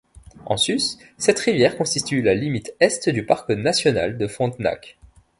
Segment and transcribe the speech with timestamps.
[0.47, 4.97] En sus, cette rivière constitue la limite Est du Parc national de Frontenac.